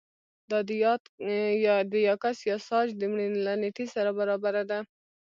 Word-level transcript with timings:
دا 0.49 0.59
د 1.91 1.93
یاکس 2.07 2.37
یاساج 2.51 2.87
د 2.95 3.01
مړینې 3.11 3.39
له 3.47 3.53
نېټې 3.61 3.85
سره 3.93 4.09
برابره 4.19 4.63
ده 4.69 4.79